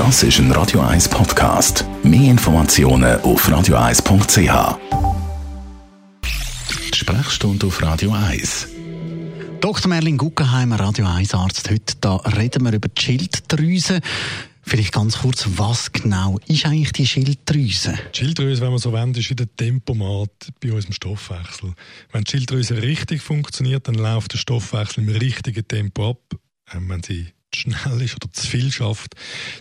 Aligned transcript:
Das 0.00 0.22
ist 0.22 0.38
ein 0.38 0.50
Radio 0.52 0.80
1 0.80 1.10
Podcast. 1.10 1.84
Mehr 2.02 2.30
Informationen 2.30 3.20
auf 3.20 3.46
radio1.ch. 3.46 4.78
Sprechstunde 6.94 7.66
auf 7.66 7.82
Radio 7.82 8.10
1. 8.12 8.68
Dr. 9.60 9.90
Merlin 9.90 10.16
Guggenheimer, 10.16 10.80
Radio 10.80 11.04
1 11.06 11.34
Arzt. 11.34 11.70
Heute 11.70 11.96
da 12.00 12.16
reden 12.16 12.64
wir 12.64 12.72
über 12.72 12.88
die 12.88 12.98
Schilddrüse. 12.98 14.00
Vielleicht 14.62 14.94
ganz 14.94 15.18
kurz, 15.18 15.46
was 15.56 15.92
genau 15.92 16.38
ist 16.46 16.64
eigentlich 16.64 16.92
die 16.92 17.06
Schilddrüse? 17.06 17.98
Die 18.14 18.20
Schilddrüse, 18.20 18.62
wenn 18.62 18.70
man 18.70 18.78
so 18.78 18.94
wendet, 18.94 19.22
ist 19.22 19.28
wie 19.28 19.34
der 19.34 19.54
Tempomat 19.54 20.30
bei 20.62 20.72
unserem 20.72 20.94
Stoffwechsel. 20.94 21.74
Wenn 22.10 22.24
die 22.24 22.30
Schilddrüse 22.30 22.80
richtig 22.80 23.20
funktioniert, 23.20 23.86
dann 23.86 23.96
läuft 23.96 24.32
der 24.32 24.38
Stoffwechsel 24.38 25.04
im 25.04 25.10
richtigen 25.10 25.68
Tempo 25.68 26.12
ab. 26.12 26.40
Ähm, 26.72 26.88
wenn 26.88 27.02
sie 27.02 27.34
schnell 27.54 28.02
ist 28.02 28.16
oder 28.16 28.32
zu 28.32 28.46
viel 28.46 28.70
schafft, 28.70 29.14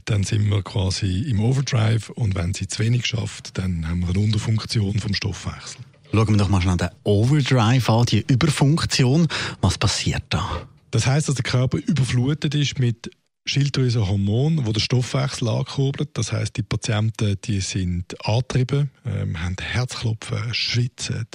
dann 0.06 0.24
sind 0.24 0.50
wir 0.50 0.62
quasi 0.64 1.22
im 1.30 1.40
Overdrive 1.40 2.10
und 2.10 2.36
wenn 2.36 2.54
sie 2.54 2.68
zu 2.68 2.80
wenig 2.80 3.06
schafft, 3.06 3.58
dann 3.58 3.88
haben 3.88 4.02
wir 4.02 4.10
eine 4.10 4.20
Unterfunktion 4.20 5.00
vom 5.00 5.14
Stoffwechsel. 5.14 5.82
Schauen 6.12 6.30
wir 6.30 6.38
doch 6.38 6.50
mal 6.50 6.62
schnell 6.62 6.78
den 6.78 6.90
Overdrive 7.04 7.90
an, 7.90 8.06
die 8.06 8.26
Überfunktion. 8.28 9.28
Was 9.62 9.78
passiert 9.78 10.24
da? 10.30 10.68
Das 10.92 11.06
heißt, 11.06 11.30
dass 11.30 11.36
der 11.36 11.44
Körper 11.44 11.78
überflutet 11.78 12.56
ist 12.56 12.80
mit 12.80 13.12
Schilddrüsenhormon, 13.50 14.66
wo 14.66 14.72
der 14.72 14.80
Stoffwechsel 14.80 15.48
ankurbelt. 15.48 16.10
Das 16.14 16.32
heißt, 16.32 16.56
die 16.56 16.64
Patienten, 16.64 17.36
die 17.44 17.60
sind 17.60 18.16
angetrieben, 18.26 18.92
ähm, 19.06 19.42
haben 19.42 19.56
Herzklopfen, 19.60 20.54
schwitzen, 20.54 21.26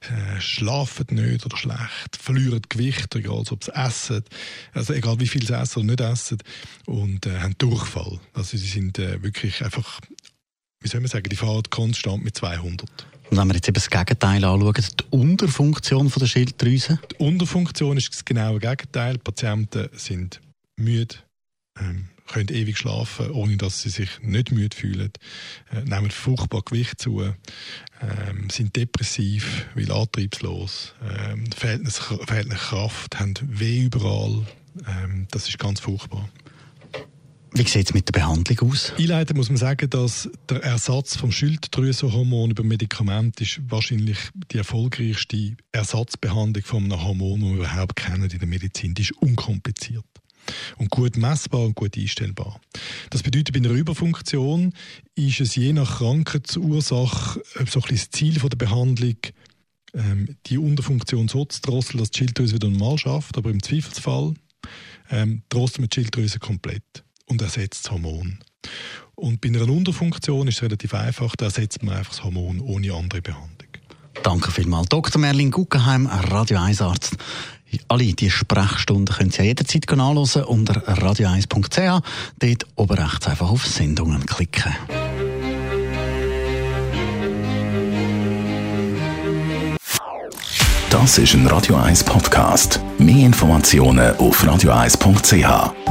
äh, 0.00 0.40
schlafen 0.40 1.06
nicht 1.10 1.46
oder 1.46 1.56
schlecht, 1.56 2.16
verlieren 2.18 2.62
Gewicht, 2.68 3.14
egal 3.14 3.44
ob 3.50 3.64
sie 3.64 3.74
essen, 3.74 4.24
also 4.72 4.92
egal 4.92 5.20
wie 5.20 5.28
viel 5.28 5.46
sie 5.46 5.56
essen 5.56 5.80
oder 5.80 5.86
nicht 5.86 6.00
essen, 6.00 6.38
und 6.86 7.26
äh, 7.26 7.38
haben 7.38 7.54
Durchfall. 7.58 8.18
Also 8.32 8.56
sie 8.56 8.66
sind 8.66 8.98
äh, 8.98 9.22
wirklich 9.22 9.64
einfach, 9.64 10.00
wie 10.80 10.88
soll 10.88 11.00
man 11.00 11.08
sagen, 11.08 11.28
die 11.28 11.36
fahren 11.36 11.62
konstant 11.70 12.24
mit 12.24 12.36
200. 12.36 13.06
Und 13.30 13.38
wenn 13.38 13.48
wir 13.48 13.54
jetzt 13.54 13.68
eben 13.68 13.74
das 13.74 13.88
Gegenteil 13.90 14.44
anschauen, 14.44 14.74
die 14.74 15.04
Unterfunktion 15.10 16.10
von 16.10 16.20
der 16.20 16.26
Schilddrüse? 16.26 16.98
Die 17.12 17.24
Unterfunktion 17.24 17.96
ist 17.96 18.12
das 18.12 18.24
genaue 18.24 18.58
Gegenteil. 18.58 19.14
Die 19.14 19.18
Patienten 19.18 19.88
sind 19.96 20.40
müde, 20.76 21.16
ähm, 21.78 22.08
können 22.26 22.48
ewig 22.48 22.78
schlafen, 22.78 23.30
ohne 23.30 23.56
dass 23.56 23.82
sie 23.82 23.90
sich 23.90 24.08
nicht 24.22 24.50
müde 24.50 24.76
fühlen, 24.76 25.12
äh, 25.70 25.82
nehmen 25.82 26.10
furchtbar 26.10 26.62
Gewicht 26.62 27.00
zu, 27.00 27.20
ähm, 27.20 28.50
sind 28.50 28.76
depressiv, 28.76 29.66
weil 29.74 29.90
antriebslos, 29.92 30.94
ähm, 31.02 31.44
fehlt 31.52 31.82
ihnen 31.82 32.48
Kraft, 32.50 33.18
haben 33.18 33.34
weh 33.42 33.84
überall. 33.84 34.46
Ähm, 34.86 35.26
das 35.30 35.48
ist 35.48 35.58
ganz 35.58 35.80
furchtbar. 35.80 36.28
Wie 37.56 37.62
sieht 37.62 37.86
es 37.86 37.94
mit 37.94 38.08
der 38.08 38.18
Behandlung 38.18 38.68
aus? 38.68 38.92
Einleitend 38.98 39.36
muss 39.36 39.48
man 39.48 39.58
sagen, 39.58 39.88
dass 39.88 40.28
der 40.48 40.64
Ersatz 40.64 41.16
vom 41.16 41.30
Schilddrüsenhormon 41.30 42.50
über 42.50 42.64
Medikament 42.64 43.40
ist 43.40 43.60
wahrscheinlich 43.68 44.18
die 44.50 44.58
erfolgreichste 44.58 45.56
Ersatzbehandlung 45.70 46.64
von 46.64 46.84
einem 46.84 47.04
Hormon, 47.04 47.40
das 47.40 47.48
wir 47.50 47.56
überhaupt 47.58 47.94
kennen 47.94 48.28
in 48.28 48.38
der 48.40 48.48
Medizin. 48.48 48.94
Die 48.94 49.02
ist 49.02 49.12
unkompliziert 49.12 50.04
und 50.76 50.90
gut 50.90 51.16
messbar 51.16 51.62
und 51.62 51.74
gut 51.74 51.96
einstellbar. 51.96 52.60
Das 53.10 53.22
bedeutet, 53.22 53.52
bei 53.52 53.60
einer 53.60 53.78
Überfunktion 53.78 54.72
ist 55.14 55.40
es 55.40 55.54
je 55.54 55.72
nach 55.72 55.98
Krankheitsursache 55.98 57.42
so 57.66 57.80
das 57.80 58.10
Ziel 58.10 58.34
der 58.34 58.56
Behandlung, 58.56 59.16
ähm, 59.94 60.36
die 60.46 60.58
Unterfunktion 60.58 61.28
so 61.28 61.44
zu 61.44 61.60
drosseln, 61.60 61.98
dass 61.98 62.10
die 62.10 62.18
Schilddrüse 62.18 62.54
wieder 62.54 62.68
normal 62.68 62.98
schafft, 62.98 63.36
aber 63.38 63.50
im 63.50 63.62
Zweifelsfall 63.62 64.34
ähm, 65.10 65.42
drosselt 65.48 65.80
man 65.80 65.88
die 65.88 65.94
Schilddrüse 65.94 66.38
komplett 66.38 67.04
und 67.26 67.42
ersetzt 67.42 67.84
das 67.84 67.92
Hormon. 67.92 68.38
Und 69.14 69.40
bei 69.40 69.48
einer 69.48 69.68
Unterfunktion 69.68 70.48
ist 70.48 70.56
es 70.56 70.62
relativ 70.62 70.94
einfach, 70.94 71.36
da 71.36 71.46
ersetzt 71.46 71.82
man 71.82 71.96
einfach 71.96 72.12
das 72.12 72.24
Hormon 72.24 72.60
ohne 72.60 72.92
andere 72.92 73.22
Behandlung. 73.22 73.68
Danke 74.22 74.50
vielmals. 74.50 74.88
Dr. 74.88 75.20
Merlin 75.20 75.50
Guggenheim, 75.50 76.06
Radio 76.06 76.58
1 76.58 76.80
Arzt. 76.80 77.16
Alle 77.88 78.12
diese 78.12 78.30
Sprechstunden 78.30 79.14
können 79.14 79.30
Sie 79.30 79.38
ja 79.38 79.44
jederzeit 79.44 79.90
anhören 79.90 80.44
unter 80.44 80.74
radio1.ch. 80.86 82.02
Dort 82.38 82.66
oben 82.76 82.98
rechts 82.98 83.26
einfach 83.26 83.50
auf 83.50 83.66
Sendungen 83.66 84.24
klicken. 84.26 84.74
Das 90.90 91.18
ist 91.18 91.34
ein 91.34 91.46
Radio 91.48 91.76
1 91.76 92.04
Podcast. 92.04 92.80
Mehr 92.98 93.26
Informationen 93.26 94.16
auf 94.16 94.42
radio1.ch. 94.44 95.83